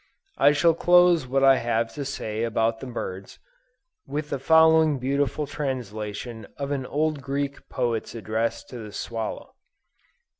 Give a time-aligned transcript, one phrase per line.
[0.39, 3.37] I shall close what I have to say about the birds,
[4.07, 9.53] with the following beautiful translation of an old Greek poet's address to the swallow.